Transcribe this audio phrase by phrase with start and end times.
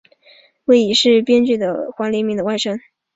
[0.65, 1.59] 为已逝名编剧
[1.95, 2.81] 黄黎明的外甥。